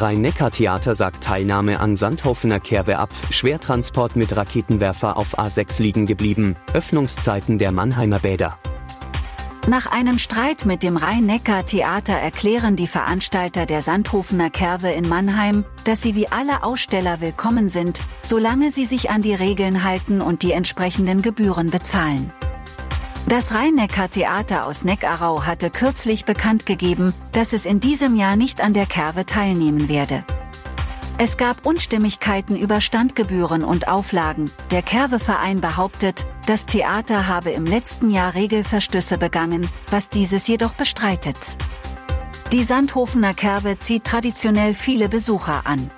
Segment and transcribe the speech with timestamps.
[0.00, 7.58] Rhein-Neckar-Theater sagt Teilnahme an Sandhofener Kerwe ab, Schwertransport mit Raketenwerfer auf A6 liegen geblieben, Öffnungszeiten
[7.58, 8.58] der Mannheimer Bäder.
[9.68, 16.00] Nach einem Streit mit dem Rhein-Neckar-Theater erklären die Veranstalter der Sandhofener Kerwe in Mannheim, dass
[16.00, 20.52] sie wie alle Aussteller willkommen sind, solange sie sich an die Regeln halten und die
[20.52, 22.32] entsprechenden Gebühren bezahlen.
[23.28, 28.72] Das Rhein-Neckar-Theater aus Neckarau hatte kürzlich bekannt gegeben, dass es in diesem Jahr nicht an
[28.72, 30.24] der Kerwe teilnehmen werde.
[31.18, 34.50] Es gab Unstimmigkeiten über Standgebühren und Auflagen.
[34.70, 41.36] Der Kerwe-Verein behauptet, das Theater habe im letzten Jahr Regelverstöße begangen, was dieses jedoch bestreitet.
[42.52, 45.90] Die Sandhofener Kerwe zieht traditionell viele Besucher an.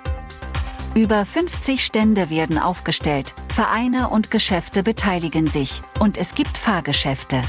[0.95, 7.41] Über 50 Stände werden aufgestellt, Vereine und Geschäfte beteiligen sich, und es gibt Fahrgeschäfte.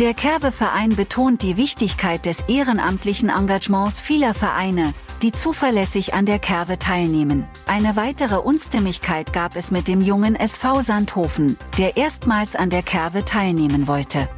[0.00, 6.78] Der Kerwe-Verein betont die Wichtigkeit des ehrenamtlichen Engagements vieler Vereine, die zuverlässig an der Kerwe
[6.78, 7.46] teilnehmen.
[7.66, 13.24] Eine weitere Unstimmigkeit gab es mit dem jungen SV Sandhofen, der erstmals an der Kerwe
[13.24, 14.28] teilnehmen wollte.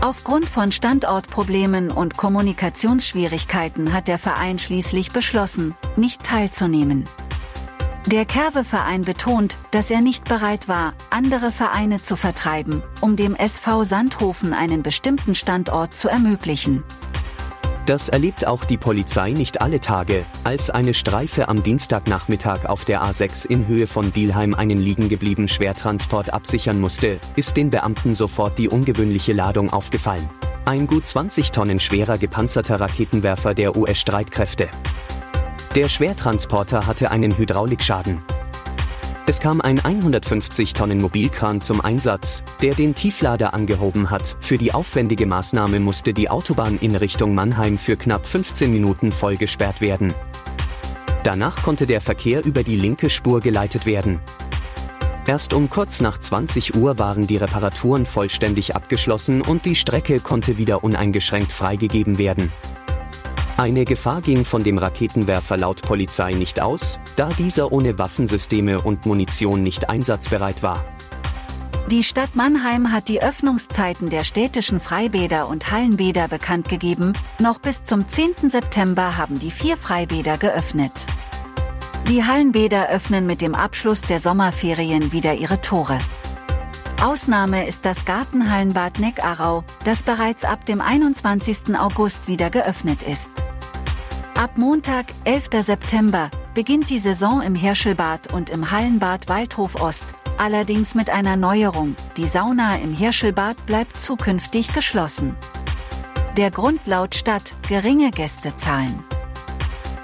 [0.00, 7.04] Aufgrund von Standortproblemen und Kommunikationsschwierigkeiten hat der Verein schließlich beschlossen, nicht teilzunehmen.
[8.10, 13.84] Der Kerwe-Verein betont, dass er nicht bereit war, andere Vereine zu vertreiben, um dem SV
[13.84, 16.84] Sandhofen einen bestimmten Standort zu ermöglichen.
[17.84, 20.24] Das erlebt auch die Polizei nicht alle Tage.
[20.42, 26.32] Als eine Streife am Dienstagnachmittag auf der A6 in Höhe von Bielheim einen liegengebliebenen Schwertransport
[26.32, 30.26] absichern musste, ist den Beamten sofort die ungewöhnliche Ladung aufgefallen.
[30.64, 34.70] Ein gut 20 Tonnen schwerer gepanzerter Raketenwerfer der US-Streitkräfte.
[35.74, 38.22] Der Schwertransporter hatte einen Hydraulikschaden.
[39.26, 44.38] Es kam ein 150 Tonnen Mobilkran zum Einsatz, der den Tieflader angehoben hat.
[44.40, 49.36] Für die aufwendige Maßnahme musste die Autobahn in Richtung Mannheim für knapp 15 Minuten voll
[49.36, 50.14] gesperrt werden.
[51.22, 54.20] Danach konnte der Verkehr über die linke Spur geleitet werden.
[55.26, 60.56] Erst um kurz nach 20 Uhr waren die Reparaturen vollständig abgeschlossen und die Strecke konnte
[60.56, 62.50] wieder uneingeschränkt freigegeben werden.
[63.58, 69.04] Eine Gefahr ging von dem Raketenwerfer laut Polizei nicht aus, da dieser ohne Waffensysteme und
[69.04, 70.84] Munition nicht einsatzbereit war.
[71.90, 77.14] Die Stadt Mannheim hat die Öffnungszeiten der städtischen Freibäder und Hallenbäder bekannt gegeben.
[77.40, 78.48] Noch bis zum 10.
[78.48, 80.92] September haben die vier Freibäder geöffnet.
[82.08, 85.98] Die Hallenbäder öffnen mit dem Abschluss der Sommerferien wieder ihre Tore.
[87.02, 91.76] Ausnahme ist das Gartenhallenbad Neckarau, das bereits ab dem 21.
[91.76, 93.32] August wieder geöffnet ist.
[94.38, 95.48] Ab Montag, 11.
[95.64, 100.04] September, beginnt die Saison im Herschelbad und im Hallenbad Waldhof Ost,
[100.36, 105.34] allerdings mit einer Neuerung, die Sauna im Herschelbad bleibt zukünftig geschlossen.
[106.36, 109.02] Der Grund laut Stadt, geringe Gästezahlen.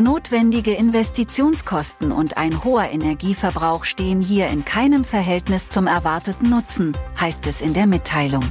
[0.00, 7.46] Notwendige Investitionskosten und ein hoher Energieverbrauch stehen hier in keinem Verhältnis zum erwarteten Nutzen, heißt
[7.46, 8.42] es in der Mitteilung.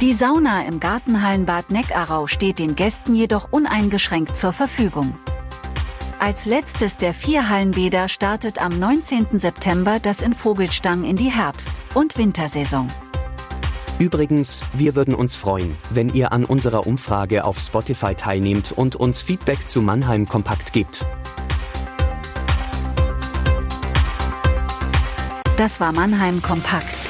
[0.00, 5.18] Die Sauna im Gartenhallenbad Neckarau steht den Gästen jedoch uneingeschränkt zur Verfügung.
[6.18, 9.38] Als letztes der vier Hallenbäder startet am 19.
[9.38, 12.86] September das in Vogelstang in die Herbst- und Wintersaison.
[13.98, 19.20] Übrigens, wir würden uns freuen, wenn ihr an unserer Umfrage auf Spotify teilnehmt und uns
[19.20, 21.04] Feedback zu Mannheim Kompakt gibt.
[25.58, 27.09] Das war Mannheim Kompakt.